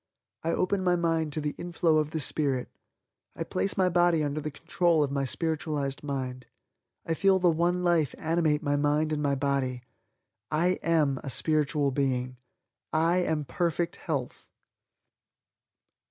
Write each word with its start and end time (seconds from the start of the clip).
I 0.41 0.49
open 0.49 0.83
my 0.83 0.95
mind 0.95 1.31
to 1.33 1.41
the 1.41 1.53
inflow 1.59 1.99
of 1.99 2.09
the 2.09 2.19
Spirit. 2.19 2.69
I 3.35 3.43
place 3.43 3.77
my 3.77 3.87
body 3.87 4.23
under 4.23 4.41
the 4.41 4.49
control 4.49 5.03
of 5.03 5.11
my 5.11 5.25
spiritualized 5.25 6.01
mind. 6.01 6.47
I 7.05 7.13
feel 7.13 7.37
the 7.37 7.51
One 7.51 7.83
Life 7.83 8.15
animate 8.17 8.63
my 8.63 8.75
mind 8.75 9.13
and 9.13 9.21
my 9.21 9.35
body. 9.35 9.83
I 10.49 10.79
AM 10.81 11.19
a 11.23 11.29
Spiritual 11.29 11.91
Being. 11.91 12.37
I 12.91 13.17
AM 13.17 13.45
Perfect 13.45 13.97
Health!" 13.97 14.47